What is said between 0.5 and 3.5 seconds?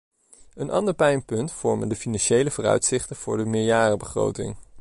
Een ander pijnpunt vormen de financiële vooruitzichten voor de